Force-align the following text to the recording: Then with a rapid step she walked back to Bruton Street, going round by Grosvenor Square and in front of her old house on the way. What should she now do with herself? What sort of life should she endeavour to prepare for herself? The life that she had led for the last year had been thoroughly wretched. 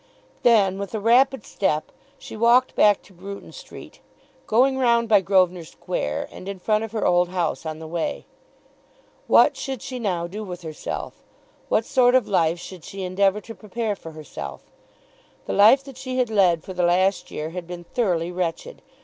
Then 0.41 0.79
with 0.79 0.95
a 0.95 0.99
rapid 0.99 1.45
step 1.45 1.91
she 2.17 2.35
walked 2.35 2.73
back 2.73 3.03
to 3.03 3.13
Bruton 3.13 3.51
Street, 3.51 3.99
going 4.47 4.79
round 4.79 5.07
by 5.07 5.21
Grosvenor 5.21 5.63
Square 5.63 6.27
and 6.31 6.49
in 6.49 6.57
front 6.57 6.83
of 6.83 6.91
her 6.91 7.05
old 7.05 7.29
house 7.29 7.67
on 7.67 7.77
the 7.77 7.85
way. 7.85 8.25
What 9.27 9.55
should 9.55 9.83
she 9.83 9.99
now 9.99 10.25
do 10.25 10.43
with 10.43 10.63
herself? 10.63 11.21
What 11.69 11.85
sort 11.85 12.15
of 12.15 12.27
life 12.27 12.57
should 12.57 12.83
she 12.83 13.03
endeavour 13.03 13.41
to 13.41 13.53
prepare 13.53 13.95
for 13.95 14.13
herself? 14.13 14.71
The 15.45 15.53
life 15.53 15.83
that 15.83 15.97
she 15.97 16.17
had 16.17 16.31
led 16.31 16.63
for 16.63 16.73
the 16.73 16.81
last 16.81 17.29
year 17.29 17.51
had 17.51 17.67
been 17.67 17.83
thoroughly 17.83 18.31
wretched. 18.31 18.81